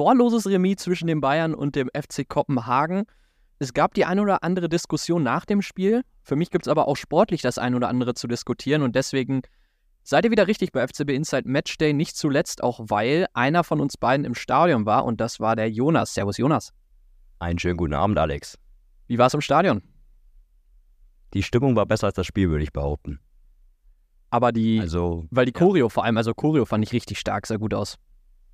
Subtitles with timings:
[0.00, 3.04] torloses Remis zwischen den Bayern und dem FC Kopenhagen.
[3.58, 6.04] Es gab die eine oder andere Diskussion nach dem Spiel.
[6.22, 9.42] Für mich gibt es aber auch sportlich das eine oder andere zu diskutieren und deswegen
[10.02, 11.92] seid ihr wieder richtig bei FCB Inside Matchday.
[11.92, 15.70] Nicht zuletzt auch, weil einer von uns beiden im Stadion war und das war der
[15.70, 16.14] Jonas.
[16.14, 16.72] Servus, Jonas.
[17.38, 18.56] Einen schönen guten Abend, Alex.
[19.06, 19.82] Wie war es im Stadion?
[21.34, 23.20] Die Stimmung war besser als das Spiel, würde ich behaupten.
[24.30, 25.88] Aber die, also, weil die Choreo ja.
[25.90, 27.98] vor allem, also Choreo fand ich richtig stark, sah gut aus.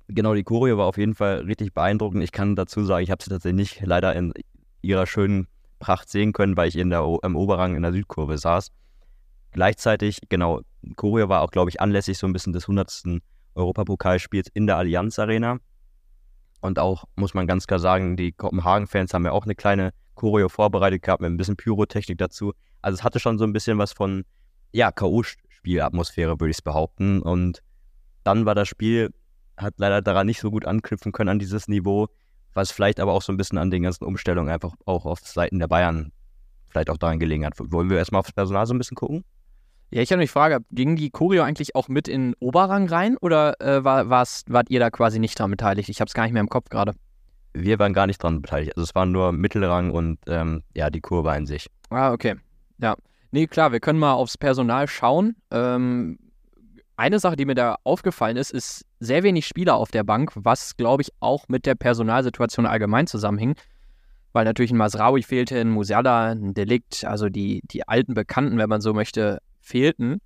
[0.09, 2.23] Genau, die Choreo war auf jeden Fall richtig beeindruckend.
[2.23, 4.33] Ich kann dazu sagen, ich habe sie tatsächlich nicht leider in
[4.81, 5.47] ihrer schönen
[5.79, 8.71] Pracht sehen können, weil ich in der, im Oberrang in der Südkurve saß.
[9.51, 10.61] Gleichzeitig, genau,
[10.95, 13.21] Choreo war auch, glaube ich, anlässlich so ein bisschen des 100.
[13.55, 15.57] Europapokalspiels in der Allianz Arena.
[16.61, 20.49] Und auch, muss man ganz klar sagen, die Kopenhagen-Fans haben ja auch eine kleine Choreo
[20.49, 22.53] vorbereitet gehabt mit ein bisschen Pyrotechnik dazu.
[22.81, 24.25] Also es hatte schon so ein bisschen was von,
[24.71, 27.21] ja, K.O.-Spielatmosphäre, würde ich es behaupten.
[27.21, 27.61] Und
[28.23, 29.11] dann war das Spiel
[29.57, 32.07] hat leider daran nicht so gut anknüpfen können an dieses Niveau,
[32.53, 35.59] was vielleicht aber auch so ein bisschen an den ganzen Umstellungen einfach auch auf Seiten
[35.59, 36.11] der Bayern
[36.69, 37.53] vielleicht auch daran gelegen hat.
[37.57, 39.23] Wollen wir erstmal aufs Personal so ein bisschen gucken?
[39.89, 40.59] Ja, ich habe eine Frage.
[40.71, 44.89] Ging die Choreo eigentlich auch mit in Oberrang rein oder äh, war, wart ihr da
[44.89, 45.87] quasi nicht dran beteiligt?
[45.89, 46.93] Ich habe es gar nicht mehr im Kopf gerade.
[47.53, 48.75] Wir waren gar nicht dran beteiligt.
[48.75, 51.67] Also es waren nur Mittelrang und ähm, ja, die Kurve in sich.
[51.89, 52.35] Ah, okay.
[52.79, 52.95] Ja.
[53.31, 55.35] Nee, klar, wir können mal aufs Personal schauen.
[55.51, 56.19] Ähm,
[56.97, 60.75] eine Sache, die mir da aufgefallen ist, ist sehr wenig Spieler auf der Bank, was,
[60.75, 63.55] glaube ich, auch mit der Personalsituation allgemein zusammenhing.
[64.33, 68.69] Weil natürlich ein Masraui fehlte, ein Musiala, ein Delikt, also die, die alten Bekannten, wenn
[68.69, 70.19] man so möchte, fehlten.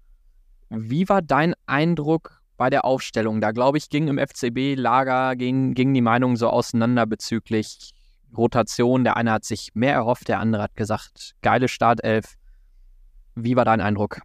[0.69, 3.41] Wie war dein Eindruck bei der Aufstellung?
[3.41, 7.91] Da, glaube ich, ging im FCB-Lager, gingen ging die Meinungen so auseinander bezüglich
[8.35, 9.03] Rotation.
[9.03, 12.35] Der eine hat sich mehr erhofft, der andere hat gesagt, geile Startelf.
[13.35, 14.21] Wie war dein Eindruck?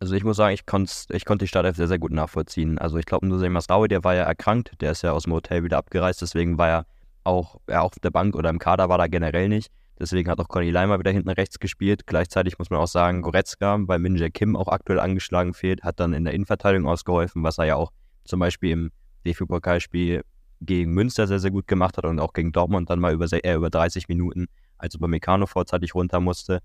[0.00, 0.62] Also ich muss sagen, ich,
[1.10, 2.78] ich konnte die Startelf sehr, sehr gut nachvollziehen.
[2.78, 5.62] Also ich glaube, Nusay Masraoui, der war ja erkrankt, der ist ja aus dem Hotel
[5.62, 6.86] wieder abgereist, deswegen war er
[7.22, 9.70] auch, er auf der Bank oder im Kader war er generell nicht.
[9.98, 12.06] Deswegen hat auch Conny Leimer wieder hinten rechts gespielt.
[12.06, 16.00] Gleichzeitig muss man auch sagen, Goretzka, weil Min Jae Kim auch aktuell angeschlagen fehlt, hat
[16.00, 17.92] dann in der Innenverteidigung ausgeholfen, was er ja auch
[18.24, 18.92] zum Beispiel im
[19.26, 20.22] DFB-Pokalspiel
[20.62, 23.54] gegen Münster sehr, sehr gut gemacht hat und auch gegen Dortmund dann mal über, äh,
[23.54, 24.46] über 30 Minuten,
[24.78, 26.60] als Upamecano vorzeitig runter musste.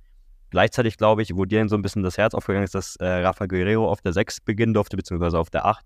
[0.52, 3.46] Gleichzeitig glaube ich, wo dir so ein bisschen das Herz aufgegangen ist, dass äh, Rafa
[3.46, 5.86] Guerrero auf der 6 beginnen durfte, beziehungsweise auf der 8.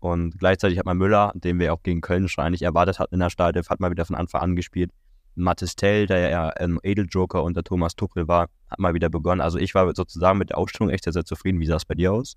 [0.00, 3.20] Und gleichzeitig hat man Müller, den wir auch gegen Köln schon eigentlich erwartet hatten in
[3.20, 4.90] der Startelf, hat mal wieder von Anfang an gespielt.
[5.34, 9.40] Mathis Tell, der ja ein Edeljoker unter Thomas Tuchel war, hat mal wieder begonnen.
[9.40, 11.60] Also ich war sozusagen mit der Aufstellung echt sehr, sehr zufrieden.
[11.60, 12.36] Wie sah es bei dir aus?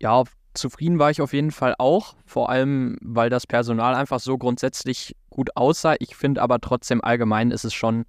[0.00, 0.22] Ja,
[0.54, 2.14] zufrieden war ich auf jeden Fall auch.
[2.24, 5.96] Vor allem, weil das Personal einfach so grundsätzlich gut aussah.
[5.98, 8.04] Ich finde aber trotzdem allgemein ist es schon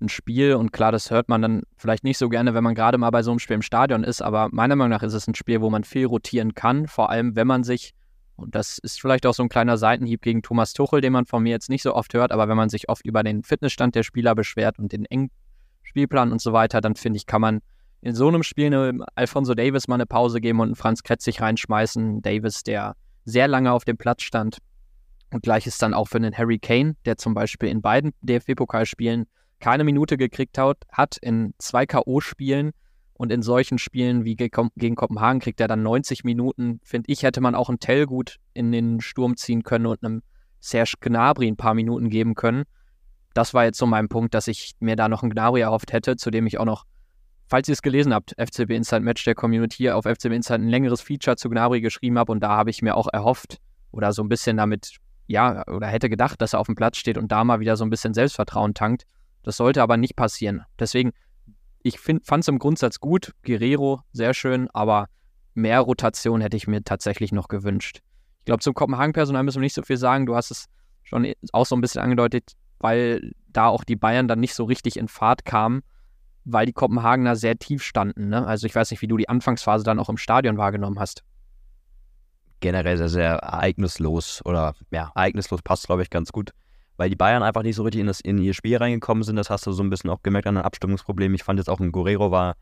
[0.00, 2.98] ein Spiel und klar, das hört man dann vielleicht nicht so gerne, wenn man gerade
[2.98, 5.34] mal bei so einem Spiel im Stadion ist, aber meiner Meinung nach ist es ein
[5.34, 7.92] Spiel, wo man viel rotieren kann, vor allem wenn man sich,
[8.36, 11.42] und das ist vielleicht auch so ein kleiner Seitenhieb gegen Thomas Tuchel, den man von
[11.42, 14.02] mir jetzt nicht so oft hört, aber wenn man sich oft über den Fitnessstand der
[14.02, 15.30] Spieler beschwert und den engen
[15.82, 17.60] Spielplan und so weiter, dann finde ich, kann man
[18.02, 21.40] in so einem Spiel eine Alfonso Davis mal eine Pause geben und einen Franz Kretzig
[21.40, 22.22] reinschmeißen.
[22.22, 24.58] Davis, der sehr lange auf dem Platz stand.
[25.32, 29.24] Und gleiches dann auch für einen Harry Kane, der zum Beispiel in beiden DFB-Pokalspielen
[29.60, 32.72] keine Minute gekriegt hat, hat in zwei K.O.-Spielen
[33.14, 36.80] und in solchen Spielen wie gegen Kopenhagen kriegt er dann 90 Minuten.
[36.84, 40.22] Finde ich, hätte man auch einen Tell gut in den Sturm ziehen können und einem
[40.60, 42.64] Serge Gnabry ein paar Minuten geben können.
[43.32, 46.16] Das war jetzt so mein Punkt, dass ich mir da noch einen Gnabry erhofft hätte,
[46.16, 46.84] zu dem ich auch noch,
[47.48, 51.00] falls ihr es gelesen habt, FCB Inside Match der Community auf FCB Inside ein längeres
[51.00, 53.58] Feature zu Gnabry geschrieben habe und da habe ich mir auch erhofft
[53.92, 54.96] oder so ein bisschen damit,
[55.26, 57.84] ja, oder hätte gedacht, dass er auf dem Platz steht und da mal wieder so
[57.84, 59.06] ein bisschen Selbstvertrauen tankt.
[59.46, 60.64] Das sollte aber nicht passieren.
[60.76, 61.12] Deswegen,
[61.84, 63.32] ich fand es im Grundsatz gut.
[63.44, 65.06] Guerrero, sehr schön, aber
[65.54, 68.00] mehr Rotation hätte ich mir tatsächlich noch gewünscht.
[68.40, 70.26] Ich glaube, zum Kopenhagen-Personal müssen wir nicht so viel sagen.
[70.26, 70.66] Du hast es
[71.04, 74.96] schon auch so ein bisschen angedeutet, weil da auch die Bayern dann nicht so richtig
[74.96, 75.84] in Fahrt kamen,
[76.44, 78.28] weil die Kopenhagener sehr tief standen.
[78.30, 78.44] Ne?
[78.44, 81.22] Also ich weiß nicht, wie du die Anfangsphase dann auch im Stadion wahrgenommen hast.
[82.58, 86.50] Generell sehr, sehr ereignislos oder ja, ereignislos passt, glaube ich, ganz gut
[86.96, 89.36] weil die Bayern einfach nicht so richtig in, das, in ihr Spiel reingekommen sind.
[89.36, 91.34] Das hast du so ein bisschen auch gemerkt an den Abstimmungsproblemen.
[91.34, 92.54] Ich fand jetzt auch ein Guerrero war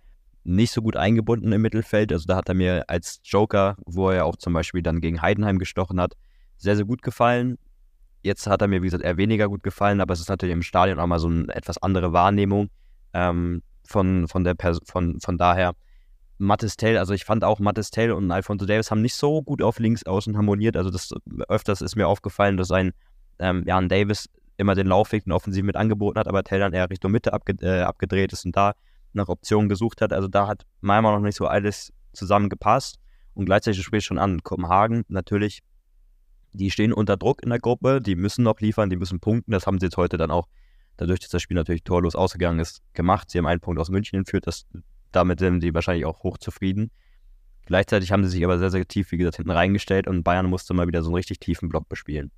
[0.45, 2.13] nicht so gut eingebunden im Mittelfeld.
[2.13, 5.23] Also da hat er mir als Joker, wo er ja auch zum Beispiel dann gegen
[5.23, 6.15] Heidenheim gestochen hat,
[6.59, 7.59] sehr, sehr gut gefallen.
[8.23, 10.63] Jetzt hat er mir, wie gesagt, eher weniger gut gefallen, aber es ist natürlich im
[10.63, 12.71] Stadion auch mal so eine etwas andere Wahrnehmung
[13.13, 14.55] ähm, von, von, der
[14.85, 15.73] von, von daher.
[16.37, 19.63] Mattes Tell, also ich fand auch Mattes Tell und Alfonso Davis haben nicht so gut
[19.63, 20.77] auf links außen harmoniert.
[20.77, 21.15] Also das
[21.49, 22.93] öfters ist mir aufgefallen, dass ein
[23.39, 26.89] ähm, Jan Davis immer den Laufweg, den Offensiv mit angeboten hat, aber Tell dann eher
[26.91, 28.75] Richtung Mitte abge äh, abgedreht ist und da
[29.13, 30.13] nach Optionen gesucht hat.
[30.13, 32.99] Also da hat meiner Meinung nach nicht so alles zusammengepasst.
[33.35, 35.63] Und gleichzeitig spielt schon an Kopenhagen natürlich
[36.55, 39.51] die stehen unter Druck in der Gruppe, die müssen noch liefern, die müssen punkten.
[39.51, 40.47] Das haben sie jetzt heute dann auch,
[40.97, 43.31] dadurch, dass das Spiel natürlich torlos ausgegangen ist, gemacht.
[43.31, 44.65] Sie haben einen Punkt aus München entführt, das,
[45.11, 46.91] damit sind sie wahrscheinlich auch hochzufrieden.
[47.67, 50.75] Gleichzeitig haben sie sich aber sehr, sehr tief, wie gesagt, hinten reingestellt und Bayern musste
[50.75, 52.31] mal wieder so einen richtig tiefen Block bespielen.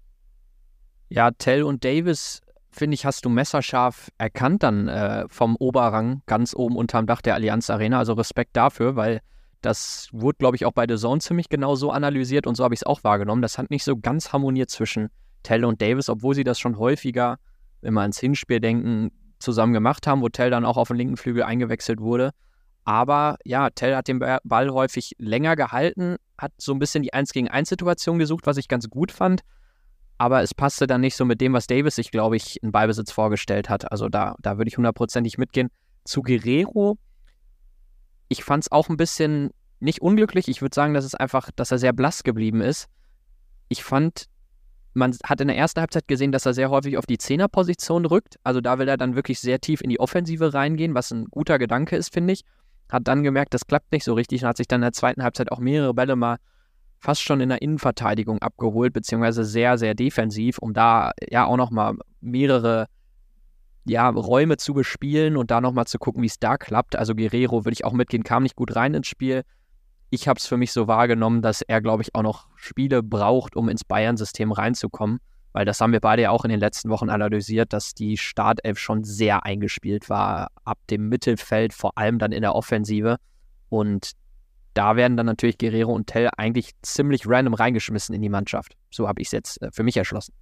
[1.08, 6.54] Ja, Tell und Davis, finde ich, hast du messerscharf erkannt dann äh, vom Oberrang ganz
[6.54, 7.98] oben unterm Dach der Allianz Arena.
[7.98, 9.20] Also Respekt dafür, weil
[9.62, 12.74] das wurde, glaube ich, auch bei The Zone ziemlich genau so analysiert und so habe
[12.74, 13.42] ich es auch wahrgenommen.
[13.42, 15.08] Das hat nicht so ganz harmoniert zwischen
[15.42, 17.38] Tell und Davis, obwohl sie das schon häufiger,
[17.80, 21.16] wenn wir ans Hinspiel denken, zusammen gemacht haben, wo Tell dann auch auf den linken
[21.16, 22.32] Flügel eingewechselt wurde.
[22.84, 27.32] Aber ja, Tell hat den Ball häufig länger gehalten, hat so ein bisschen die 1
[27.32, 29.42] gegen 1 Situation gesucht, was ich ganz gut fand.
[30.18, 33.12] Aber es passte dann nicht so mit dem, was Davis sich, glaube ich, in Ballbesitz
[33.12, 33.90] vorgestellt hat.
[33.90, 35.68] Also da, da würde ich hundertprozentig mitgehen.
[36.04, 36.98] Zu Guerrero,
[38.28, 40.48] ich fand es auch ein bisschen nicht unglücklich.
[40.48, 42.86] Ich würde sagen, dass es einfach, dass er sehr blass geblieben ist.
[43.68, 44.26] Ich fand,
[44.94, 48.36] man hat in der ersten Halbzeit gesehen, dass er sehr häufig auf die Zehnerposition rückt.
[48.42, 51.58] Also da will er dann wirklich sehr tief in die Offensive reingehen, was ein guter
[51.58, 52.44] Gedanke ist, finde ich
[52.90, 55.22] hat dann gemerkt, das klappt nicht so richtig und hat sich dann in der zweiten
[55.22, 56.38] Halbzeit auch mehrere Bälle mal
[56.98, 61.94] fast schon in der Innenverteidigung abgeholt, beziehungsweise sehr, sehr defensiv, um da ja auch nochmal
[62.20, 62.86] mehrere
[63.84, 66.96] ja, Räume zu bespielen und da nochmal zu gucken, wie es da klappt.
[66.96, 69.42] Also Guerrero würde ich auch mitgehen, kam nicht gut rein ins Spiel.
[70.10, 73.54] Ich habe es für mich so wahrgenommen, dass er, glaube ich, auch noch Spiele braucht,
[73.54, 75.20] um ins Bayern-System reinzukommen
[75.56, 78.78] weil das haben wir beide ja auch in den letzten Wochen analysiert, dass die Startelf
[78.78, 83.16] schon sehr eingespielt war, ab dem Mittelfeld, vor allem dann in der Offensive.
[83.70, 84.10] Und
[84.76, 88.76] da werden dann natürlich Guerrero und Tell eigentlich ziemlich random reingeschmissen in die Mannschaft.
[88.90, 90.34] So habe ich es jetzt äh, für mich erschlossen.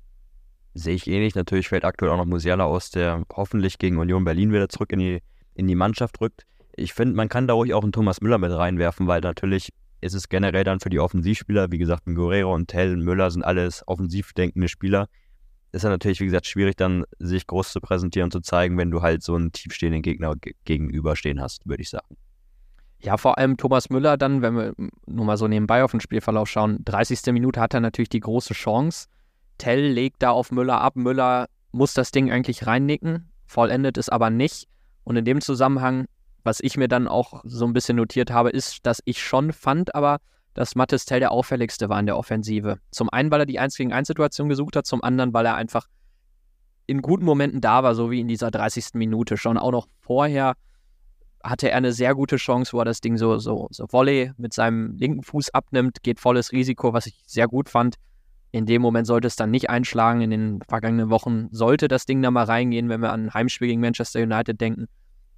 [0.74, 1.36] Sehe ich ähnlich.
[1.36, 4.98] Natürlich fällt aktuell auch noch Musiala aus, der hoffentlich gegen Union Berlin wieder zurück in
[4.98, 5.22] die,
[5.54, 6.46] in die Mannschaft rückt.
[6.74, 9.68] Ich finde, man kann da ruhig auch einen Thomas Müller mit reinwerfen, weil natürlich
[10.00, 13.44] ist es generell dann für die Offensivspieler, wie gesagt, ein Guerrero und Tell Müller sind
[13.44, 15.06] alles offensiv denkende Spieler.
[15.70, 18.90] Ist ja natürlich, wie gesagt, schwierig dann, sich groß zu präsentieren und zu zeigen, wenn
[18.90, 20.34] du halt so einen tiefstehenden Gegner
[20.64, 22.16] gegenüberstehen hast, würde ich sagen.
[23.04, 24.74] Ja, vor allem Thomas Müller dann, wenn wir
[25.06, 27.32] nur mal so nebenbei auf den Spielverlauf schauen, 30.
[27.32, 29.08] Minute hat er natürlich die große Chance.
[29.58, 30.96] Tell legt da auf Müller ab.
[30.96, 34.68] Müller muss das Ding eigentlich reinnicken, vollendet es aber nicht.
[35.04, 36.06] Und in dem Zusammenhang
[36.44, 39.94] was ich mir dann auch so ein bisschen notiert habe, ist, dass ich schon fand,
[39.94, 40.18] aber
[40.52, 42.78] dass Mattes Tell der auffälligste war in der Offensive.
[42.90, 45.56] Zum einen, weil er die 1 gegen 1 Situation gesucht hat, zum anderen, weil er
[45.56, 45.88] einfach
[46.86, 48.90] in guten Momenten da war, so wie in dieser 30.
[48.94, 49.36] Minute.
[49.36, 50.54] Schon auch noch vorher
[51.44, 54.52] hatte er eine sehr gute Chance, wo er das Ding so, so, so Volley mit
[54.52, 57.96] seinem linken Fuß abnimmt, geht volles Risiko, was ich sehr gut fand.
[58.50, 60.20] In dem Moment sollte es dann nicht einschlagen.
[60.22, 63.68] In den vergangenen Wochen sollte das Ding da mal reingehen, wenn wir an ein Heimspiel
[63.68, 64.86] gegen Manchester United denken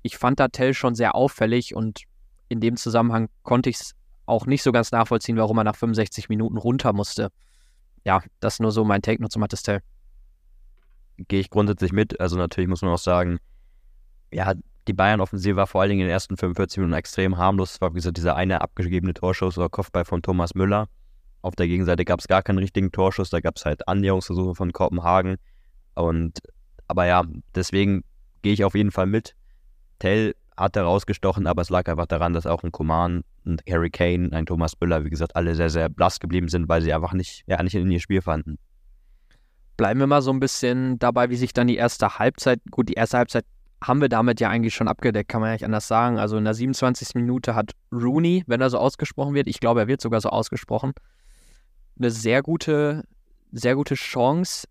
[0.07, 2.05] ich fand da Tell schon sehr auffällig und
[2.49, 3.95] in dem Zusammenhang konnte ich es
[4.25, 7.31] auch nicht so ganz nachvollziehen, warum er nach 65 Minuten runter musste.
[8.05, 9.81] Ja, das nur so mein Take noch zu Mattes Tell.
[11.17, 12.21] Gehe ich grundsätzlich mit.
[12.21, 13.39] Also natürlich muss man auch sagen,
[14.31, 14.55] ja,
[14.87, 17.75] die Bayern-Offensive war vor allen Dingen in den ersten 45 Minuten extrem harmlos.
[17.75, 20.89] Es war, wie gesagt, dieser eine abgegebene Torschuss oder Kopfball von Thomas Müller.
[21.43, 24.73] Auf der Gegenseite gab es gar keinen richtigen Torschuss, da gab es halt Annäherungsversuche von
[24.73, 25.37] Kopenhagen.
[25.95, 26.41] Und
[26.89, 27.25] aber ja,
[27.55, 28.05] deswegen
[28.43, 29.35] gehe ich auf jeden Fall mit.
[29.99, 34.31] Tell hat herausgestochen, aber es lag einfach daran, dass auch ein Coman, ein Harry Kane,
[34.33, 37.45] ein Thomas Müller, wie gesagt, alle sehr, sehr blass geblieben sind, weil sie einfach nicht,
[37.47, 38.59] ja, nicht in ihr Spiel fanden.
[39.77, 42.95] Bleiben wir mal so ein bisschen dabei, wie sich dann die erste Halbzeit, gut, die
[42.95, 43.45] erste Halbzeit
[43.83, 46.19] haben wir damit ja eigentlich schon abgedeckt, kann man ja nicht anders sagen.
[46.19, 47.15] Also in der 27.
[47.15, 50.93] Minute hat Rooney, wenn er so ausgesprochen wird, ich glaube, er wird sogar so ausgesprochen,
[51.99, 53.05] eine sehr gute,
[53.53, 54.67] sehr gute Chance,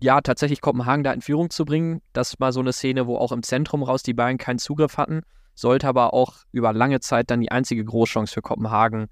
[0.00, 2.02] ja, tatsächlich Kopenhagen da in Führung zu bringen.
[2.12, 5.22] Das war so eine Szene, wo auch im Zentrum raus die Bayern keinen Zugriff hatten.
[5.54, 9.06] Sollte aber auch über lange Zeit dann die einzige Großchance für Kopenhagen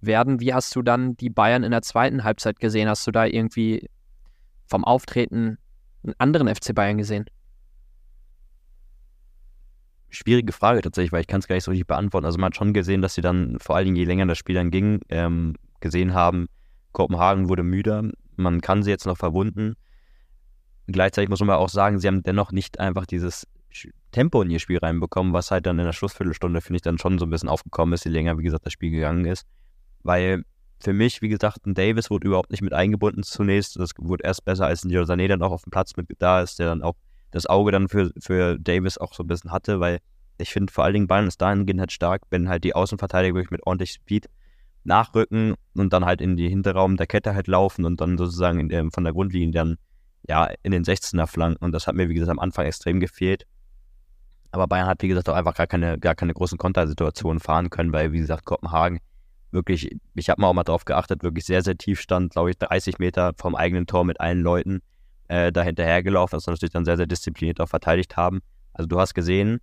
[0.00, 0.40] werden.
[0.40, 2.88] Wie hast du dann die Bayern in der zweiten Halbzeit gesehen?
[2.88, 3.88] Hast du da irgendwie
[4.66, 5.58] vom Auftreten
[6.02, 7.26] einen anderen FC Bayern gesehen?
[10.16, 12.24] Schwierige Frage tatsächlich, weil ich kann es gar nicht so richtig beantworten.
[12.24, 14.54] Also man hat schon gesehen, dass sie dann, vor allen Dingen je länger das Spiel
[14.54, 16.46] dann ging, ähm, gesehen haben,
[16.92, 18.02] Kopenhagen wurde müder.
[18.36, 19.74] Man kann sie jetzt noch verwunden.
[20.86, 23.46] Gleichzeitig muss man aber auch sagen, sie haben dennoch nicht einfach dieses
[24.10, 27.18] Tempo in ihr Spiel reinbekommen, was halt dann in der Schlussviertelstunde, finde ich, dann schon
[27.18, 29.46] so ein bisschen aufgekommen ist, je länger, wie gesagt, das Spiel gegangen ist.
[30.02, 30.44] Weil
[30.80, 33.78] für mich, wie gesagt, ein Davis wurde überhaupt nicht mit eingebunden zunächst.
[33.78, 36.58] Das wurde erst besser, als ein Sané dann auch auf dem Platz mit da ist,
[36.58, 36.94] der dann auch
[37.36, 40.00] das Auge dann für, für Davis auch so ein bisschen hatte, weil
[40.38, 43.50] ich finde vor allen Dingen Bayern ist dahingehend halt stark, wenn halt die Außenverteidiger wirklich
[43.50, 44.28] mit ordentlich Speed
[44.84, 48.90] nachrücken und dann halt in die Hinterraum der Kette halt laufen und dann sozusagen der,
[48.90, 49.76] von der Grundlinie dann
[50.28, 53.46] ja, in den 16er Flanken und das hat mir, wie gesagt, am Anfang extrem gefehlt.
[54.50, 57.92] Aber Bayern hat, wie gesagt, auch einfach gar keine, gar keine großen Kontersituationen fahren können,
[57.92, 59.00] weil, wie gesagt, Kopenhagen
[59.50, 62.58] wirklich, ich habe mal auch mal drauf geachtet, wirklich sehr, sehr tief stand, glaube ich,
[62.58, 64.80] 30 Meter vom eigenen Tor mit allen Leuten
[65.28, 68.40] äh, da hinterhergelaufen, das natürlich dann sehr, sehr diszipliniert auch verteidigt haben.
[68.72, 69.60] Also du hast gesehen,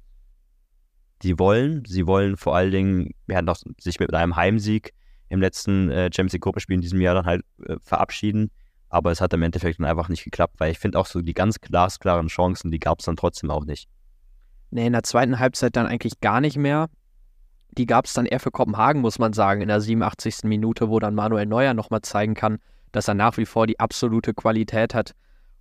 [1.22, 4.94] die wollen, sie wollen vor allen Dingen, wir hatten auch sich mit einem Heimsieg
[5.30, 8.52] im letzten äh, Champions League Gruppenspiel in diesem Jahr dann halt äh, verabschieden.
[8.90, 11.34] Aber es hat im Endeffekt dann einfach nicht geklappt, weil ich finde auch so die
[11.34, 13.90] ganz glasklaren Chancen, die gab es dann trotzdem auch nicht.
[14.70, 16.90] Nee, in der zweiten Halbzeit dann eigentlich gar nicht mehr.
[17.78, 20.44] Die gab es dann eher für Kopenhagen, muss man sagen, in der 87.
[20.44, 22.60] Minute, wo dann Manuel Neuer nochmal zeigen kann,
[22.92, 25.14] dass er nach wie vor die absolute Qualität hat,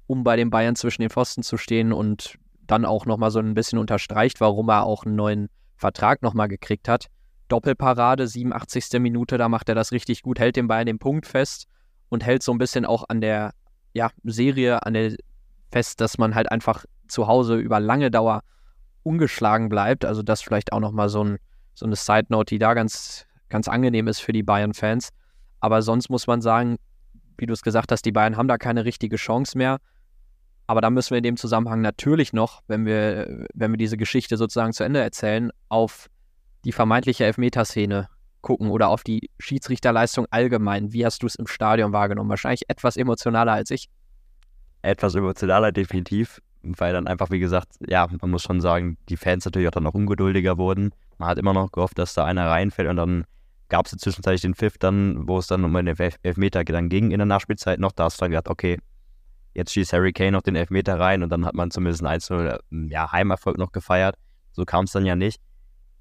[0.07, 3.55] um bei den Bayern zwischen den Pfosten zu stehen und dann auch nochmal so ein
[3.55, 7.07] bisschen unterstreicht, warum er auch einen neuen Vertrag nochmal gekriegt hat.
[7.49, 9.01] Doppelparade, 87.
[9.01, 11.67] Minute, da macht er das richtig gut, hält den Bayern den Punkt fest
[12.09, 13.53] und hält so ein bisschen auch an der
[13.93, 15.17] ja, Serie, an der
[15.71, 18.43] fest, dass man halt einfach zu Hause über lange Dauer
[19.03, 20.05] ungeschlagen bleibt.
[20.05, 21.39] Also das vielleicht auch nochmal so, ein,
[21.75, 25.11] so eine Side Note, die da ganz, ganz angenehm ist für die Bayern-Fans.
[25.61, 26.77] Aber sonst muss man sagen,
[27.39, 29.79] wie du es gesagt hast, die Bayern haben da keine richtige Chance mehr.
[30.73, 34.39] Aber da müssen wir in dem Zusammenhang natürlich noch, wenn wir, wenn wir diese Geschichte
[34.39, 36.09] sozusagen zu Ende erzählen, auf
[36.65, 38.09] die vermeintliche Elfmeterszene
[38.41, 40.95] gucken oder auf die Schiedsrichterleistung allgemein.
[40.95, 42.31] Wie hast du es im Stadion wahrgenommen?
[42.31, 43.91] Wahrscheinlich etwas emotionaler als ich.
[44.81, 49.45] Etwas emotionaler, definitiv, weil dann einfach, wie gesagt, ja, man muss schon sagen, die Fans
[49.45, 50.95] natürlich auch dann noch ungeduldiger wurden.
[51.19, 53.25] Man hat immer noch gehofft, dass da einer reinfällt und dann
[53.69, 57.19] gab es zwischenzeitlich den Pfiff dann, wo es dann um den Elfmeter dann ging in
[57.19, 57.93] der Nachspielzeit noch.
[57.93, 58.79] Da hast du dann gedacht, okay,
[59.55, 62.91] jetzt schießt Harry Kane noch den Elfmeter rein und dann hat man zumindest einen 1
[62.91, 64.17] ja, Heimerfolg noch gefeiert.
[64.53, 65.41] So kam es dann ja nicht.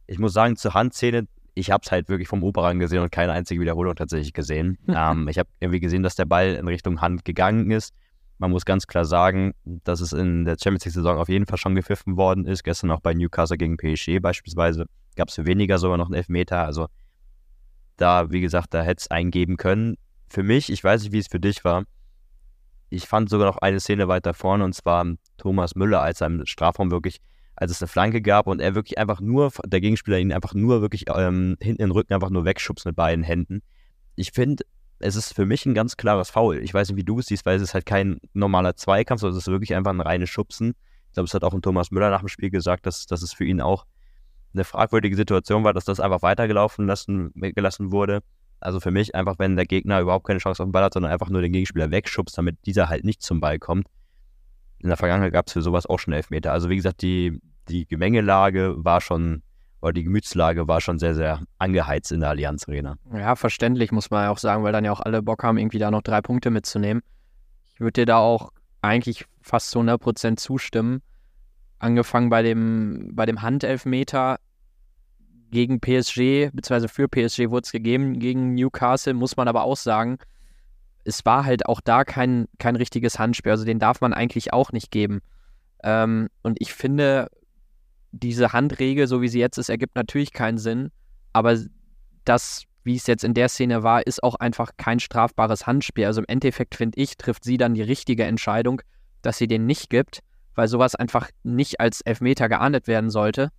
[0.08, 3.34] Ich muss sagen, zur Handszene ich habe es halt wirklich vom Operan gesehen und keine
[3.34, 4.78] einzige Wiederholung tatsächlich gesehen.
[4.88, 7.94] ähm, ich habe irgendwie gesehen, dass der Ball in Richtung Hand gegangen ist.
[8.38, 11.76] Man muss ganz klar sagen, dass es in der Champions League-Saison auf jeden Fall schon
[11.76, 12.64] gepfiffen worden ist.
[12.64, 16.66] Gestern auch bei Newcastle gegen PSG beispielsweise gab es für weniger sogar noch einen Elfmeter.
[16.66, 16.88] Also
[17.98, 19.98] da, wie gesagt, da hätte es einen geben können.
[20.28, 21.84] Für mich, ich weiß nicht, wie es für dich war,
[22.92, 25.06] ich fand sogar noch eine Szene weiter vorne und zwar
[25.38, 27.22] Thomas Müller, als er im Strafraum wirklich
[27.62, 30.82] als es eine Flanke gab und er wirklich einfach nur, der Gegenspieler ihn einfach nur
[30.82, 33.62] wirklich ähm, hinten in den Rücken einfach nur wegschubst mit beiden Händen.
[34.16, 34.64] Ich finde,
[34.98, 36.58] es ist für mich ein ganz klares Foul.
[36.58, 39.38] Ich weiß nicht, wie du es siehst, weil es ist halt kein normaler Zweikampf, sondern
[39.38, 40.74] es ist wirklich einfach ein reines Schubsen.
[41.10, 43.32] Ich glaube, es hat auch ein Thomas Müller nach dem Spiel gesagt, dass, dass es
[43.32, 43.86] für ihn auch
[44.54, 48.22] eine fragwürdige Situation war, dass das einfach weitergelaufen lassen, gelassen wurde.
[48.62, 51.12] Also für mich einfach, wenn der Gegner überhaupt keine Chance auf den Ball hat, sondern
[51.12, 53.88] einfach nur den Gegenspieler wegschubst, damit dieser halt nicht zum Ball kommt,
[54.80, 56.52] in der Vergangenheit gab es für sowas auch schon Elfmeter.
[56.52, 57.40] Also wie gesagt, die,
[57.70, 59.44] die Gemengelage war schon,
[59.82, 62.98] oder die Gemütslage war schon sehr, sehr angeheizt in der Allianz Arena.
[63.14, 65.80] Ja, verständlich, muss man ja auch sagen, weil dann ja auch alle Bock haben, irgendwie
[65.80, 67.04] da noch drei Punkte mitzunehmen.
[67.74, 68.52] Ich würde dir da auch
[68.82, 71.02] eigentlich fast zu 100% zustimmen.
[71.80, 74.38] Angefangen bei dem, bei dem Handelfmeter
[75.52, 80.18] gegen PSG, beziehungsweise für PSG wurde es gegeben, gegen Newcastle, muss man aber auch sagen,
[81.04, 83.52] es war halt auch da kein, kein richtiges Handspiel.
[83.52, 85.22] Also den darf man eigentlich auch nicht geben.
[85.84, 87.30] Ähm, und ich finde,
[88.12, 90.92] diese Handregel, so wie sie jetzt ist, ergibt natürlich keinen Sinn.
[91.34, 91.58] Aber
[92.26, 96.06] das, wie es jetzt in der Szene war, ist auch einfach kein strafbares Handspiel.
[96.06, 98.82] Also im Endeffekt, finde ich, trifft sie dann die richtige Entscheidung,
[99.22, 100.20] dass sie den nicht gibt,
[100.56, 103.50] weil sowas einfach nicht als Elfmeter geahndet werden sollte.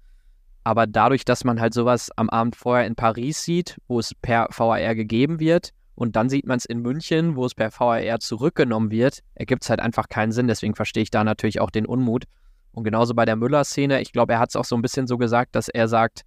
[0.65, 4.49] Aber dadurch, dass man halt sowas am Abend vorher in Paris sieht, wo es per
[4.51, 8.91] VAR gegeben wird, und dann sieht man es in München, wo es per VAR zurückgenommen
[8.91, 10.49] wird, ergibt es halt einfach keinen Sinn.
[10.49, 12.25] Deswegen verstehe ich da natürlich auch den Unmut.
[12.73, 15.19] Und genauso bei der Müller-Szene, ich glaube, er hat es auch so ein bisschen so
[15.19, 16.23] gesagt, dass er sagt,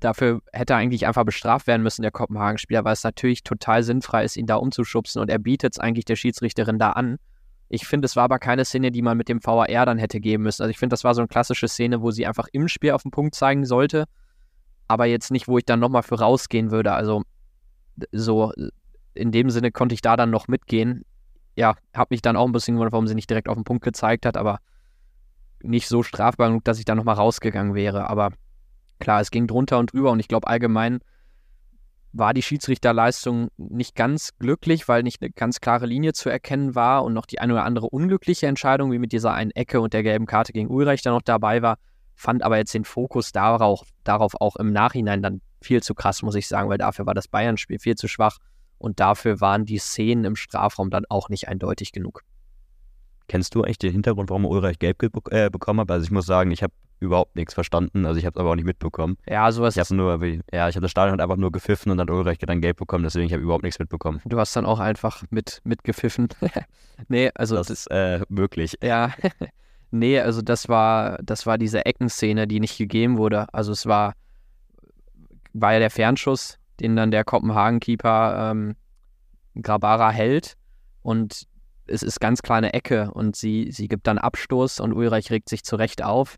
[0.00, 4.24] dafür hätte er eigentlich einfach bestraft werden müssen, der Kopenhagen-Spieler, weil es natürlich total sinnfrei
[4.24, 7.18] ist, ihn da umzuschubsen und er bietet es eigentlich der Schiedsrichterin da an.
[7.68, 10.44] Ich finde, es war aber keine Szene, die man mit dem VAR dann hätte geben
[10.44, 10.62] müssen.
[10.62, 13.02] Also ich finde, das war so eine klassische Szene, wo sie einfach im Spiel auf
[13.02, 14.04] den Punkt zeigen sollte,
[14.88, 16.92] aber jetzt nicht, wo ich dann nochmal für rausgehen würde.
[16.92, 17.22] Also
[18.12, 18.52] so
[19.14, 21.04] in dem Sinne konnte ich da dann noch mitgehen.
[21.56, 23.84] Ja, habe mich dann auch ein bisschen gewundert, warum sie nicht direkt auf den Punkt
[23.84, 24.60] gezeigt hat, aber
[25.62, 28.08] nicht so strafbar genug, dass ich da nochmal rausgegangen wäre.
[28.08, 28.30] Aber
[29.00, 31.00] klar, es ging drunter und drüber und ich glaube allgemein
[32.12, 37.04] war die Schiedsrichterleistung nicht ganz glücklich, weil nicht eine ganz klare Linie zu erkennen war
[37.04, 40.02] und noch die eine oder andere unglückliche Entscheidung, wie mit dieser einen Ecke und der
[40.02, 41.78] gelben Karte gegen Ulreich da noch dabei war,
[42.14, 46.34] fand aber jetzt den Fokus darauf, darauf auch im Nachhinein dann viel zu krass, muss
[46.34, 48.38] ich sagen, weil dafür war das Bayern-Spiel viel zu schwach
[48.78, 52.22] und dafür waren die Szenen im Strafraum dann auch nicht eindeutig genug.
[53.28, 55.90] Kennst du eigentlich den Hintergrund, warum Ulreich gelb äh, bekommen hat?
[55.90, 58.06] Also ich muss sagen, ich habe überhaupt nichts verstanden.
[58.06, 59.16] Also ich habe es aber auch nicht mitbekommen.
[59.28, 59.76] Ja, sowas.
[59.76, 62.60] Ich habe nur, ja, ich habe das Stadion einfach nur gepfiffen und dann Ulreich dann
[62.60, 63.04] gelb bekommen.
[63.04, 64.20] Deswegen ich habe überhaupt nichts mitbekommen.
[64.24, 66.28] Du hast dann auch einfach mit mitgepfiffen.
[67.08, 68.78] nee, also das, das ist äh, möglich.
[68.82, 69.12] Ja,
[69.92, 73.46] nee, also das war, das war diese Eckenszene, die nicht gegeben wurde.
[73.54, 74.14] Also es war,
[75.52, 78.76] war ja der Fernschuss den dann der Kopenhagen-Keeper ähm,
[79.60, 80.56] Grabara hält.
[81.02, 81.46] Und
[81.88, 85.64] es ist ganz kleine Ecke und sie, sie gibt dann Abstoß und Ulreich regt sich
[85.64, 86.36] zurecht auf.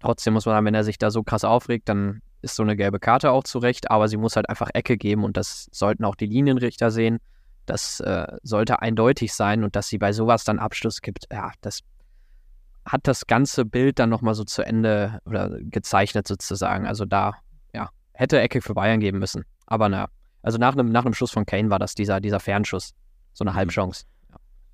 [0.00, 2.76] Trotzdem muss man sagen, wenn er sich da so krass aufregt, dann ist so eine
[2.76, 6.14] gelbe Karte auch zurecht, aber sie muss halt einfach Ecke geben und das sollten auch
[6.14, 7.18] die Linienrichter sehen.
[7.66, 11.80] Das äh, sollte eindeutig sein und dass sie bei sowas dann Abschluss gibt, ja, das
[12.84, 16.86] hat das ganze Bild dann nochmal so zu Ende oder gezeichnet sozusagen.
[16.86, 17.34] Also da,
[17.74, 19.44] ja, hätte Ecke für Bayern geben müssen.
[19.66, 20.08] Aber na,
[20.42, 22.92] also nach einem, nach einem Schuss von Kane war das dieser, dieser Fernschuss.
[23.32, 23.56] So eine mhm.
[23.56, 24.04] Halbchance.
[24.04, 24.19] Ja.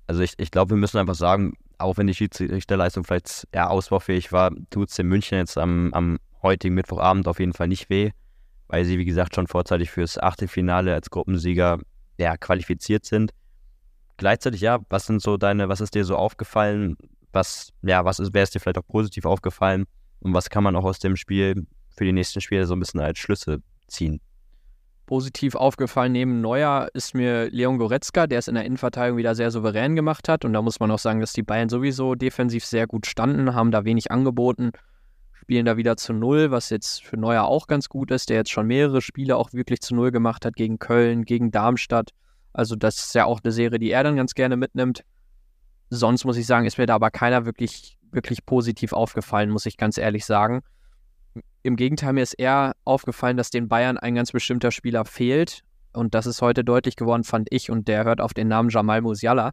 [0.07, 4.31] Also ich, ich glaube, wir müssen einfach sagen, auch wenn die Schiedsrichterleistung vielleicht eher ausbaufähig
[4.31, 8.11] war, tut es in München jetzt am, am heutigen Mittwochabend auf jeden Fall nicht weh,
[8.67, 11.79] weil sie, wie gesagt, schon vorzeitig fürs Achtelfinale als Gruppensieger
[12.17, 13.31] ja, qualifiziert sind.
[14.15, 16.97] Gleichzeitig, ja, was sind so deine, was ist dir so aufgefallen?
[17.33, 19.85] Was, ja, was ist, wäre es dir vielleicht auch positiv aufgefallen?
[20.21, 23.01] Und was kann man auch aus dem Spiel für die nächsten Spiele so ein bisschen
[23.01, 24.21] als Schlüsse ziehen?
[25.07, 29.51] Positiv aufgefallen neben Neuer ist mir Leon Goretzka, der es in der Innenverteidigung wieder sehr
[29.51, 30.43] souverän gemacht hat.
[30.43, 33.71] Und da muss man auch sagen, dass die Bayern sowieso defensiv sehr gut standen, haben
[33.71, 34.71] da wenig angeboten,
[35.31, 38.51] spielen da wieder zu Null, was jetzt für Neuer auch ganz gut ist, der jetzt
[38.51, 42.11] schon mehrere Spiele auch wirklich zu Null gemacht hat gegen Köln, gegen Darmstadt.
[42.51, 45.05] Also das ist ja auch eine Serie, die er dann ganz gerne mitnimmt.
[45.89, 49.77] Sonst muss ich sagen, ist mir da aber keiner wirklich, wirklich positiv aufgefallen, muss ich
[49.77, 50.63] ganz ehrlich sagen.
[51.63, 55.63] Im Gegenteil, mir ist eher aufgefallen, dass den Bayern ein ganz bestimmter Spieler fehlt.
[55.93, 57.71] Und das ist heute deutlich geworden, fand ich.
[57.71, 59.51] Und der hört auf den Namen Jamal Musiala.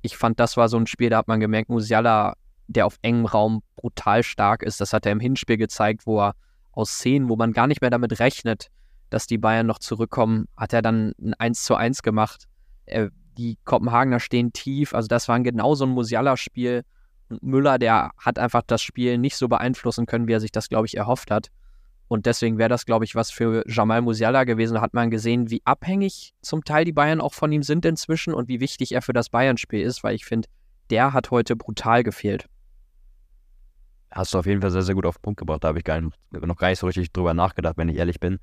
[0.00, 2.34] Ich fand, das war so ein Spiel, da hat man gemerkt, Musiala,
[2.68, 4.80] der auf engem Raum brutal stark ist.
[4.80, 6.34] Das hat er im Hinspiel gezeigt, wo er
[6.72, 8.68] aus Szenen, wo man gar nicht mehr damit rechnet,
[9.10, 12.48] dass die Bayern noch zurückkommen, hat er dann ein 1 zu 1 gemacht.
[12.86, 14.94] Er, die Kopenhagener stehen tief.
[14.94, 16.82] Also das war genau so ein Musiala-Spiel.
[17.40, 20.86] Müller, der hat einfach das Spiel nicht so beeinflussen können, wie er sich das, glaube
[20.86, 21.48] ich, erhofft hat.
[22.08, 24.74] Und deswegen wäre das, glaube ich, was für Jamal Musiala gewesen.
[24.74, 28.34] Da hat man gesehen, wie abhängig zum Teil die Bayern auch von ihm sind inzwischen
[28.34, 30.48] und wie wichtig er für das Bayern-Spiel ist, weil ich finde,
[30.90, 32.46] der hat heute brutal gefehlt.
[34.10, 35.64] Hast du auf jeden Fall sehr, sehr gut auf den Punkt gebracht.
[35.64, 38.20] Da habe ich gar nicht, noch gar nicht so richtig drüber nachgedacht, wenn ich ehrlich
[38.20, 38.38] bin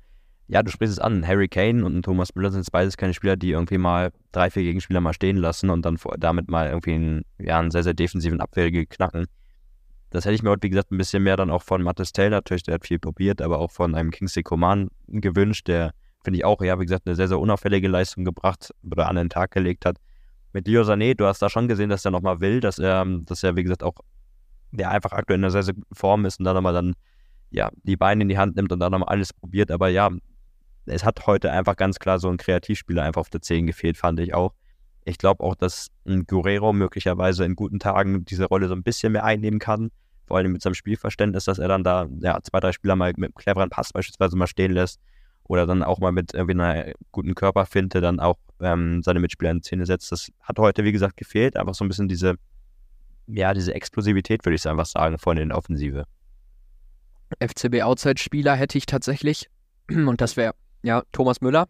[0.50, 1.24] ja, du sprichst es an.
[1.24, 5.00] Harry Kane und Thomas Müller sind beides keine Spieler, die irgendwie mal drei, vier Gegenspieler
[5.00, 8.86] mal stehen lassen und dann damit mal irgendwie einen, ja, einen sehr, sehr defensiven Abwehrregel
[8.86, 9.26] knacken.
[10.10, 12.38] Das hätte ich mir heute, wie gesagt, ein bisschen mehr dann auch von Mattes Taylor,
[12.38, 15.92] natürlich, der hat viel probiert, aber auch von einem Kingsley Coman gewünscht, der,
[16.24, 19.30] finde ich auch, ja, wie gesagt, eine sehr, sehr unauffällige Leistung gebracht oder an den
[19.30, 19.98] Tag gelegt hat.
[20.52, 23.44] Mit Leo Sané, du hast da schon gesehen, dass er nochmal will, dass er, dass
[23.44, 23.94] er, wie gesagt, auch,
[24.72, 26.94] der einfach aktuell in einer sehr, sehr guten Form ist und dann nochmal dann,
[27.50, 29.70] ja, die Beine in die Hand nimmt und dann nochmal alles probiert.
[29.70, 30.10] Aber ja,
[30.90, 34.20] es hat heute einfach ganz klar so ein Kreativspieler einfach auf der 10 gefehlt, fand
[34.20, 34.52] ich auch.
[35.04, 39.12] Ich glaube auch, dass ein Guerrero möglicherweise in guten Tagen diese Rolle so ein bisschen
[39.12, 39.90] mehr einnehmen kann.
[40.26, 43.30] Vor allem mit seinem Spielverständnis, dass er dann da ja, zwei, drei Spieler mal mit
[43.30, 45.00] einem cleveren Pass beispielsweise mal stehen lässt.
[45.44, 49.62] Oder dann auch mal mit irgendwie einer guten Körperfinte dann auch ähm, seine Mitspieler in
[49.62, 50.12] Szene setzt.
[50.12, 51.56] Das hat heute, wie gesagt, gefehlt.
[51.56, 52.36] Einfach so ein bisschen diese,
[53.26, 56.04] ja, diese Explosivität, würde ich einfach sagen, von den Offensive.
[57.40, 59.48] FCB Outside-Spieler hätte ich tatsächlich.
[59.88, 61.66] Und das wäre ja, Thomas Müller,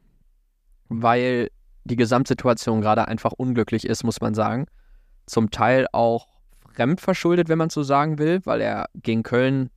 [0.88, 1.48] weil
[1.84, 4.66] die Gesamtsituation gerade einfach unglücklich ist, muss man sagen.
[5.26, 6.26] Zum Teil auch
[6.72, 9.70] fremdverschuldet, wenn man so sagen will, weil er gegen Köln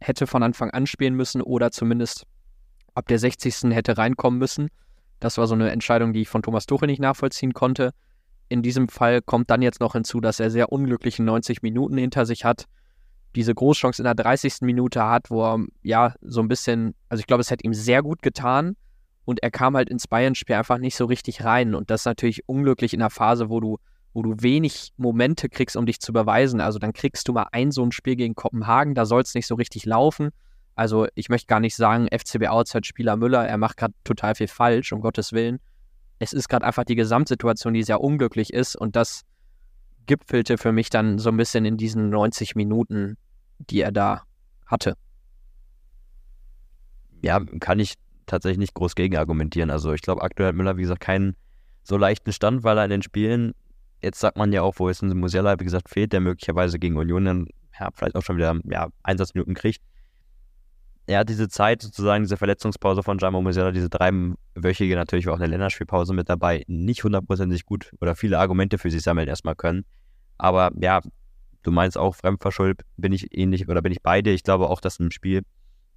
[0.00, 2.24] hätte von Anfang an spielen müssen oder zumindest
[2.94, 3.74] ab der 60.
[3.74, 4.68] hätte reinkommen müssen.
[5.20, 7.92] Das war so eine Entscheidung, die ich von Thomas Tuchel nicht nachvollziehen konnte.
[8.48, 12.24] In diesem Fall kommt dann jetzt noch hinzu, dass er sehr unglückliche 90 Minuten hinter
[12.24, 12.66] sich hat.
[13.38, 14.62] Diese Großchance in der 30.
[14.62, 18.02] Minute hat, wo er ja so ein bisschen, also ich glaube, es hätte ihm sehr
[18.02, 18.74] gut getan,
[19.28, 21.74] und er kam halt ins Bayern-Spiel einfach nicht so richtig rein.
[21.74, 23.76] Und das ist natürlich unglücklich in der Phase, wo du,
[24.14, 26.62] wo du wenig Momente kriegst, um dich zu beweisen.
[26.62, 29.46] Also dann kriegst du mal ein so ein Spiel gegen Kopenhagen, da soll es nicht
[29.46, 30.30] so richtig laufen.
[30.76, 34.94] Also ich möchte gar nicht sagen, FCB Outside-Spieler Müller, er macht gerade total viel falsch,
[34.94, 35.60] um Gottes Willen.
[36.18, 39.26] Es ist gerade einfach die Gesamtsituation, die sehr unglücklich ist und das
[40.06, 43.18] gipfelte für mich dann so ein bisschen in diesen 90 Minuten,
[43.58, 44.22] die er da
[44.66, 44.94] hatte.
[47.22, 47.94] Ja, kann ich
[48.26, 49.70] tatsächlich nicht groß gegen argumentieren.
[49.70, 51.36] Also ich glaube, aktuell hat Müller, wie gesagt, keinen
[51.82, 53.54] so leichten Stand, weil er in den Spielen,
[54.02, 56.96] jetzt sagt man ja auch, wo jetzt ein Musiala, wie gesagt, fehlt, der möglicherweise gegen
[56.96, 57.46] Union dann
[57.78, 59.82] ja, vielleicht auch schon wieder ja, Einsatzminuten kriegt.
[61.06, 65.38] Er hat diese Zeit, sozusagen diese Verletzungspause von Jamo Musiala, diese dreiwöchige, natürlich war auch
[65.38, 69.86] eine Länderspielpause mit dabei, nicht hundertprozentig gut oder viele Argumente für sich sammeln erstmal können.
[70.36, 71.00] Aber ja,
[71.68, 74.30] du meinst auch, fremdverschuldet bin ich ähnlich oder bin ich beide.
[74.30, 75.42] Ich glaube auch, dass im Spiel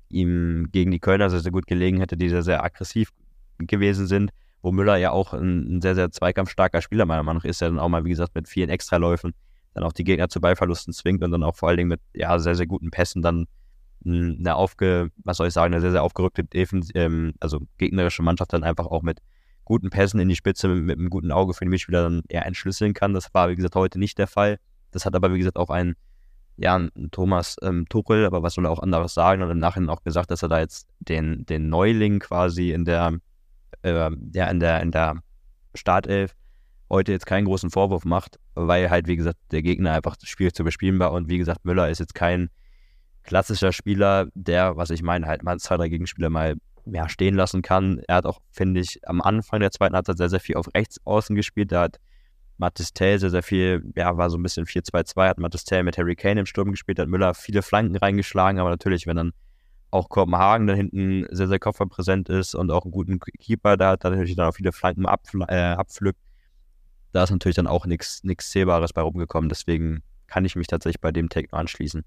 [0.09, 3.11] ihm gegen die Kölner sehr, sehr gut gelegen hätte, die sehr, sehr aggressiv
[3.57, 4.31] gewesen sind,
[4.61, 7.69] wo Müller ja auch ein, ein sehr, sehr zweikampfstarker Spieler meiner Meinung nach ist, der
[7.69, 9.33] dann auch mal, wie gesagt, mit vielen Extraläufen
[9.73, 12.37] dann auch die Gegner zu Ballverlusten zwingt und dann auch vor allen Dingen mit ja,
[12.39, 13.45] sehr, sehr guten Pässen dann
[14.05, 18.51] eine aufge, was soll ich sagen, eine sehr, sehr aufgerückte Defens ähm, also gegnerische Mannschaft
[18.51, 19.19] dann einfach auch mit
[19.63, 22.45] guten Pässen in die Spitze, mit, mit einem guten Auge für den Mitspieler dann eher
[22.45, 23.13] entschlüsseln kann.
[23.13, 24.57] Das war, wie gesagt, heute nicht der Fall.
[24.91, 25.95] Das hat aber, wie gesagt, auch ein,
[26.57, 29.89] ja, ein Thomas ähm, Tuchel, aber was soll er auch anderes sagen und im Nachhinein
[29.89, 33.17] auch gesagt, dass er da jetzt den, den Neuling quasi in der,
[33.83, 35.21] äh, ja, in der, in der
[35.73, 36.35] Startelf
[36.89, 40.63] heute jetzt keinen großen Vorwurf macht, weil halt, wie gesagt, der Gegner einfach schwierig zu
[40.63, 42.49] bespielen war und wie gesagt, Müller ist jetzt kein
[43.23, 47.61] klassischer Spieler, der, was ich meine, halt mal zwei, drei Gegenspieler mal mehr stehen lassen
[47.61, 48.01] kann.
[48.07, 50.99] Er hat auch, finde ich, am Anfang der zweiten Halbzeit sehr, sehr viel auf rechts
[51.05, 51.71] außen gespielt.
[51.71, 51.97] Da hat
[52.61, 56.39] Matistel sehr, sehr viel, ja, war so ein bisschen 4-2-2, hat Matistel mit Harry Kane
[56.39, 59.33] im Sturm gespielt, hat Müller viele Flanken reingeschlagen, aber natürlich, wenn dann
[59.89, 64.03] auch Kopenhagen da hinten sehr, sehr kopfballpräsent ist und auch einen guten Keeper da hat,
[64.03, 66.19] natürlich dann auch viele Flanken abpfl äh, abpflückt,
[67.11, 69.49] da ist natürlich dann auch nichts Zählbares bei rumgekommen.
[69.49, 72.05] Deswegen kann ich mich tatsächlich bei dem Take anschließen.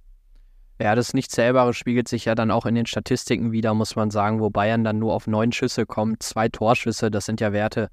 [0.80, 4.40] Ja, das Nicht-Zählbare spiegelt sich ja dann auch in den Statistiken wieder, muss man sagen,
[4.40, 7.90] wo Bayern dann nur auf neun Schüsse kommt, zwei Torschüsse, das sind ja Werte,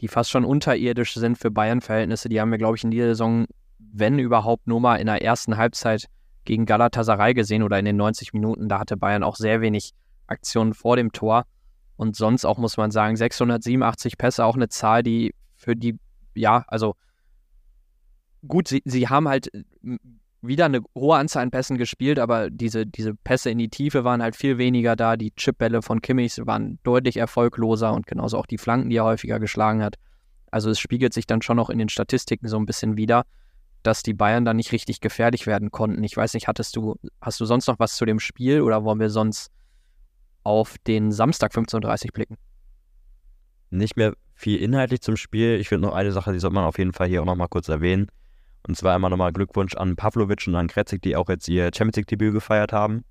[0.00, 2.28] die fast schon unterirdisch sind für Bayern-Verhältnisse.
[2.28, 3.46] Die haben wir, glaube ich, in dieser Saison,
[3.78, 6.06] wenn überhaupt, nur mal in der ersten Halbzeit
[6.44, 8.68] gegen Galatasaray gesehen oder in den 90 Minuten.
[8.68, 9.92] Da hatte Bayern auch sehr wenig
[10.26, 11.44] Aktionen vor dem Tor.
[11.96, 15.98] Und sonst auch, muss man sagen, 687 Pässe, auch eine Zahl, die für die,
[16.34, 16.94] ja, also
[18.46, 19.50] gut, sie, sie haben halt
[20.42, 24.22] wieder eine hohe Anzahl an Pässen gespielt, aber diese, diese Pässe in die Tiefe waren
[24.22, 25.16] halt viel weniger da.
[25.16, 29.38] Die Chipbälle von Kimmich waren deutlich erfolgloser und genauso auch die Flanken, die er häufiger
[29.38, 29.96] geschlagen hat.
[30.50, 33.24] Also es spiegelt sich dann schon noch in den Statistiken so ein bisschen wieder,
[33.82, 36.02] dass die Bayern dann nicht richtig gefährlich werden konnten.
[36.04, 39.00] Ich weiß nicht, hattest du, hast du sonst noch was zu dem Spiel oder wollen
[39.00, 39.50] wir sonst
[40.42, 42.36] auf den Samstag 15.30 Uhr blicken?
[43.70, 45.60] Nicht mehr viel inhaltlich zum Spiel.
[45.60, 47.46] Ich finde noch eine Sache, die sollte man auf jeden Fall hier auch noch mal
[47.46, 48.08] kurz erwähnen.
[48.66, 51.96] Und zwar einmal nochmal Glückwunsch an Pavlovic und an Kretzig, die auch jetzt ihr Champions
[51.96, 53.04] League-Debüt gefeiert haben.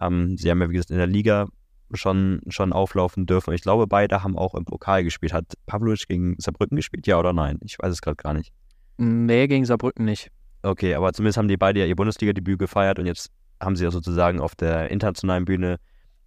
[0.00, 1.48] Ähm, sie haben ja, wie gesagt, in der Liga
[1.92, 3.50] schon, schon auflaufen dürfen.
[3.50, 5.32] Und ich glaube, beide haben auch im Pokal gespielt.
[5.32, 7.58] Hat Pavlovic gegen Saarbrücken gespielt, ja oder nein?
[7.64, 8.52] Ich weiß es gerade gar nicht.
[8.96, 10.30] Nee, gegen Saarbrücken nicht.
[10.62, 13.30] Okay, aber zumindest haben die beide ja ihr Bundesliga-Debüt gefeiert und jetzt
[13.60, 15.78] haben sie ja sozusagen auf der internationalen Bühne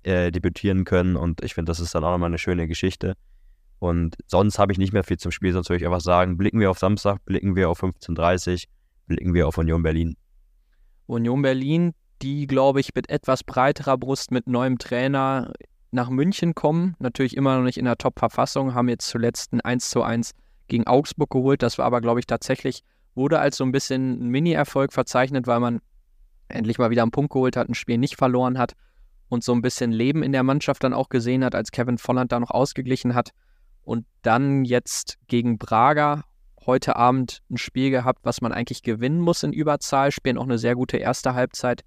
[0.04, 1.16] äh, debütieren können.
[1.16, 3.16] Und ich finde, das ist dann auch nochmal eine schöne Geschichte.
[3.82, 6.60] Und sonst habe ich nicht mehr viel zum Spiel, sonst würde ich einfach sagen, blicken
[6.60, 8.60] wir auf Samstag, blicken wir auf 15.30 Uhr,
[9.08, 10.16] blicken wir auf Union Berlin.
[11.08, 15.52] Union Berlin, die, glaube ich, mit etwas breiterer Brust mit neuem Trainer
[15.90, 16.96] nach München kommen.
[17.00, 20.36] Natürlich immer noch nicht in der Top-Verfassung, haben jetzt zuletzt ein 1 zu 1
[20.68, 21.64] gegen Augsburg geholt.
[21.64, 22.84] Das war aber, glaube ich, tatsächlich,
[23.16, 25.82] wurde als so ein bisschen ein Mini-Erfolg verzeichnet, weil man
[26.50, 28.76] endlich mal wieder einen Punkt geholt hat, ein Spiel nicht verloren hat
[29.28, 32.32] und so ein bisschen Leben in der Mannschaft dann auch gesehen hat, als Kevin Volland
[32.32, 33.32] da noch ausgeglichen hat.
[33.84, 36.24] Und dann jetzt gegen Braga
[36.66, 40.58] heute Abend ein Spiel gehabt, was man eigentlich gewinnen muss in Überzahl, spielen auch eine
[40.58, 41.84] sehr gute erste Halbzeit,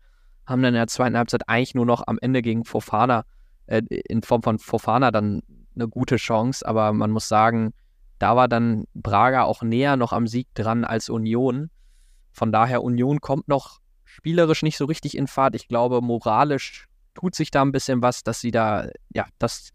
[0.47, 3.25] haben dann in der zweiten Halbzeit eigentlich nur noch am Ende gegen Fofana,
[3.67, 5.43] äh, in Form von Fofana dann
[5.75, 7.73] eine gute Chance, aber man muss sagen,
[8.19, 11.71] da war dann Braga auch näher noch am Sieg dran als Union.
[12.33, 15.55] Von daher, Union kommt noch spielerisch nicht so richtig in Fahrt.
[15.55, 19.71] Ich glaube, moralisch tut sich da ein bisschen was, dass sie da, ja, das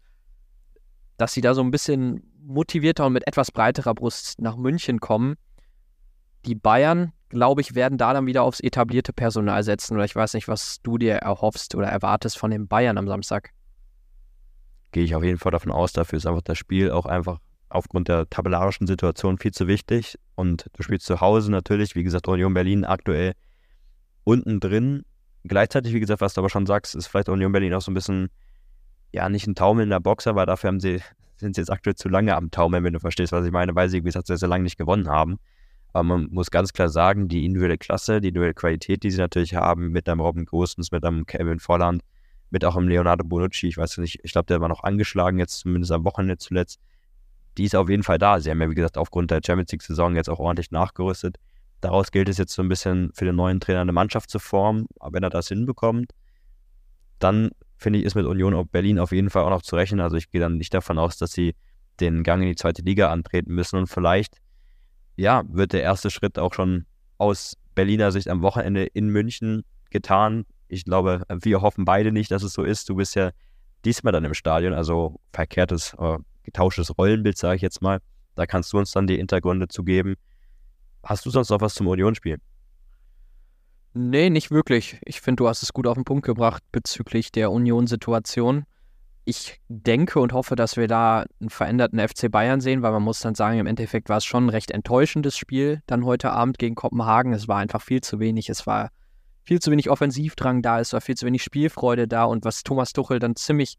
[1.20, 5.34] dass sie da so ein bisschen motivierter und mit etwas breiterer Brust nach München kommen.
[6.46, 9.94] Die Bayern, glaube ich, werden da dann wieder aufs etablierte Personal setzen.
[9.94, 13.50] Oder ich weiß nicht, was du dir erhoffst oder erwartest von den Bayern am Samstag.
[14.92, 15.92] Gehe ich auf jeden Fall davon aus.
[15.92, 20.18] Dafür ist einfach das Spiel auch einfach aufgrund der tabellarischen Situation viel zu wichtig.
[20.36, 23.34] Und du spielst zu Hause natürlich, wie gesagt, Union Berlin aktuell
[24.24, 25.04] unten drin.
[25.44, 27.94] Gleichzeitig, wie gesagt, was du aber schon sagst, ist vielleicht Union Berlin auch so ein
[27.94, 28.30] bisschen
[29.12, 31.00] ja, nicht ein taumelnder Boxer, weil dafür haben sie,
[31.36, 33.88] sind sie jetzt aktuell zu lange am Taumeln, wenn du verstehst, was ich meine, weil
[33.88, 35.38] sie, wie gesagt, sehr, sehr lange nicht gewonnen haben.
[35.92, 39.54] Aber man muss ganz klar sagen, die individuelle Klasse, die individuelle Qualität, die sie natürlich
[39.54, 42.02] haben, mit einem Robin Gosens, mit einem Kevin Volland,
[42.50, 45.58] mit auch einem Leonardo Bonucci, ich weiß nicht, ich glaube, der war noch angeschlagen, jetzt
[45.58, 46.80] zumindest am Wochenende zuletzt.
[47.58, 48.38] Die ist auf jeden Fall da.
[48.38, 51.36] Sie haben ja, wie gesagt, aufgrund der Champions League-Saison jetzt auch ordentlich nachgerüstet.
[51.80, 54.86] Daraus gilt es jetzt so ein bisschen für den neuen Trainer eine Mannschaft zu formen.
[55.00, 56.12] Aber wenn er das hinbekommt,
[57.18, 60.00] dann finde ich, ist mit Union Berlin auf jeden Fall auch noch zu rechnen.
[60.00, 61.54] Also ich gehe dann nicht davon aus, dass sie
[61.98, 63.76] den Gang in die zweite Liga antreten müssen.
[63.76, 64.36] Und vielleicht,
[65.16, 66.86] ja, wird der erste Schritt auch schon
[67.18, 70.44] aus Berliner Sicht am Wochenende in München getan.
[70.68, 72.88] Ich glaube, wir hoffen beide nicht, dass es so ist.
[72.88, 73.30] Du bist ja
[73.84, 78.00] diesmal dann im Stadion, also verkehrtes, äh, getauschtes Rollenbild, sage ich jetzt mal.
[78.34, 80.16] Da kannst du uns dann die Hintergründe zu geben.
[81.02, 82.38] Hast du sonst noch was zum Unionsspiel?
[83.92, 84.98] Nee, nicht wirklich.
[85.04, 88.64] Ich finde, du hast es gut auf den Punkt gebracht bezüglich der Union-Situation.
[89.24, 93.20] Ich denke und hoffe, dass wir da einen veränderten FC Bayern sehen, weil man muss
[93.20, 96.74] dann sagen, im Endeffekt war es schon ein recht enttäuschendes Spiel dann heute Abend gegen
[96.74, 97.32] Kopenhagen.
[97.32, 98.48] Es war einfach viel zu wenig.
[98.48, 98.90] Es war
[99.42, 102.92] viel zu wenig Offensivdrang da ist, war viel zu wenig Spielfreude da und was Thomas
[102.92, 103.76] Tuchel dann ziemlich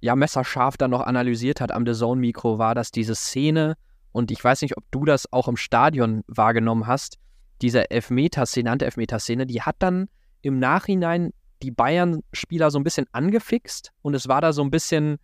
[0.00, 3.76] ja, messerscharf dann noch analysiert hat am The Zone-Mikro, war, dass diese Szene,
[4.10, 7.18] und ich weiß nicht, ob du das auch im Stadion wahrgenommen hast,
[7.62, 10.08] diese Elfmeter-Szene, Anti-Elfmeter-Szene, die hat dann
[10.42, 15.18] im Nachhinein die Bayern-Spieler so ein bisschen angefixt und es war da so ein bisschen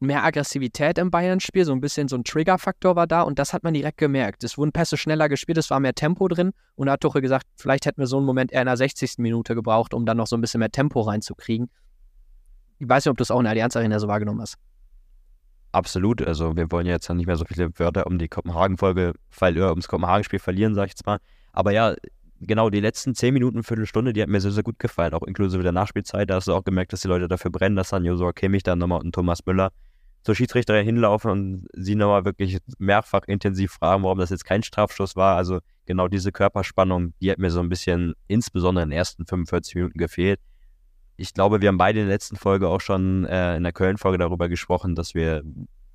[0.00, 3.62] mehr Aggressivität im Bayern-Spiel, so ein bisschen so ein Trigger-Faktor war da und das hat
[3.62, 4.42] man direkt gemerkt.
[4.42, 7.46] Es wurden Pässe schneller gespielt, es war mehr Tempo drin und da hat Tuchel gesagt,
[7.56, 9.18] vielleicht hätten wir so einen Moment eher in der 60.
[9.18, 11.68] Minute gebraucht, um dann noch so ein bisschen mehr Tempo reinzukriegen.
[12.78, 14.56] Ich weiß nicht, ob du es auch in der Allianz Arena so wahrgenommen hast.
[15.72, 16.26] Absolut.
[16.26, 19.86] Also wir wollen ja jetzt nicht mehr so viele Wörter um die Kopenhagen-Folge, äh, ums
[19.86, 21.18] Kopenhagen-Spiel verlieren, sag ich jetzt mal.
[21.52, 21.94] Aber ja,
[22.40, 25.62] genau, die letzten zehn Minuten, Viertelstunde, die hat mir sehr, sehr gut gefallen, auch inklusive
[25.62, 26.30] der Nachspielzeit.
[26.30, 28.78] Da hast du auch gemerkt, dass die Leute dafür brennen, dass dann Josua Kimmich dann
[28.78, 29.70] nochmal und Thomas Müller
[30.22, 35.16] zur Schiedsrichterin hinlaufen und sie nochmal wirklich mehrfach intensiv fragen, warum das jetzt kein Strafstoß
[35.16, 35.36] war.
[35.36, 39.76] Also genau diese Körperspannung, die hat mir so ein bisschen insbesondere in den ersten 45
[39.76, 40.40] Minuten gefehlt
[41.20, 44.16] ich glaube, wir haben beide in der letzten Folge auch schon äh, in der Köln-Folge
[44.16, 45.42] darüber gesprochen, dass wir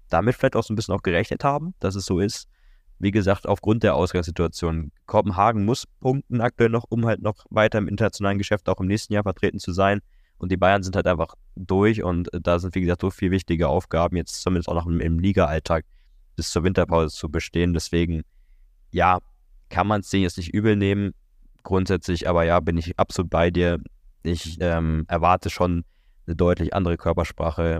[0.07, 2.47] damit vielleicht auch so ein bisschen auch gerechnet haben, dass es so ist.
[2.99, 4.91] Wie gesagt, aufgrund der Ausgangssituation.
[5.05, 9.13] Kopenhagen muss punkten aktuell noch, um halt noch weiter im internationalen Geschäft auch im nächsten
[9.13, 10.01] Jahr vertreten zu sein.
[10.37, 13.67] Und die Bayern sind halt einfach durch und da sind, wie gesagt, so viele wichtige
[13.67, 15.85] Aufgaben, jetzt zumindest auch noch im, im Liga-Alltag
[16.35, 17.73] bis zur Winterpause zu bestehen.
[17.73, 18.23] Deswegen,
[18.91, 19.19] ja,
[19.69, 21.13] kann man es denen jetzt nicht übel nehmen.
[21.63, 23.79] Grundsätzlich, aber ja, bin ich absolut bei dir.
[24.23, 25.83] Ich ähm, erwarte schon
[26.27, 27.79] eine deutlich andere Körpersprache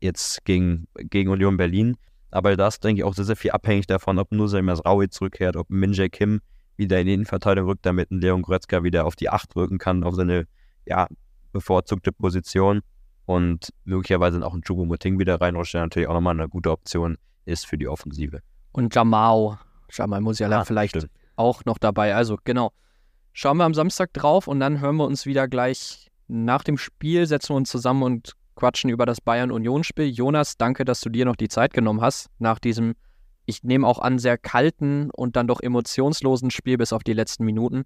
[0.00, 1.96] jetzt gegen, gegen Union Berlin.
[2.30, 5.70] Aber das denke ich auch sehr, sehr viel abhängig davon, ob nur Raui zurückkehrt, ob
[5.70, 6.40] Min Jae Kim
[6.76, 10.04] wieder in die Innenverteidigung rückt, damit ein Leon Goretzka wieder auf die Acht rücken kann,
[10.04, 10.46] auf seine
[10.84, 11.06] ja,
[11.52, 12.82] bevorzugte Position.
[13.24, 17.16] Und möglicherweise auch ein Chubu Muting wieder reinrutscht, der natürlich auch nochmal eine gute Option
[17.44, 18.40] ist für die Offensive.
[18.72, 19.58] Und Jamal,
[19.90, 21.12] Jamal Musiala ah, vielleicht stimmt.
[21.34, 22.14] auch noch dabei.
[22.14, 22.72] Also genau,
[23.32, 27.26] schauen wir am Samstag drauf und dann hören wir uns wieder gleich nach dem Spiel,
[27.26, 30.06] setzen wir uns zusammen und quatschen über das Bayern-Union-Spiel.
[30.06, 32.94] Jonas, danke, dass du dir noch die Zeit genommen hast nach diesem,
[33.44, 37.44] ich nehme auch an, sehr kalten und dann doch emotionslosen Spiel bis auf die letzten
[37.44, 37.84] Minuten.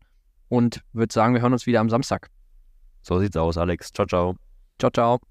[0.49, 2.29] Und würde sagen, wir hören uns wieder am Samstag.
[3.03, 3.93] So sieht's aus, Alex.
[3.93, 4.37] Ciao, ciao.
[4.79, 5.30] Ciao, ciao.